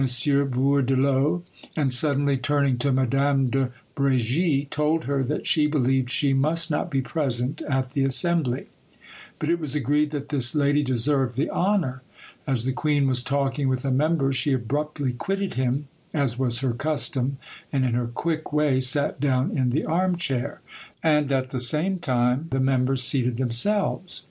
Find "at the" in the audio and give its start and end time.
7.69-8.03, 21.31-21.59